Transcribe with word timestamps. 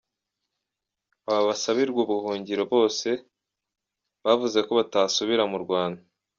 Aba 1.29 1.41
basabirwa 1.49 1.97
ubuhungiro, 2.03 2.63
bose 2.73 3.09
bavuze 4.25 4.57
ko 4.65 4.71
batasubira 4.79 5.43
mu 5.51 5.57
Rwanda. 5.63 6.01